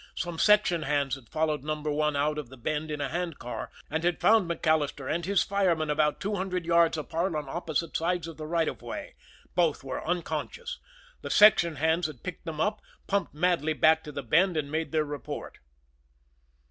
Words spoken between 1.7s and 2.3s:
One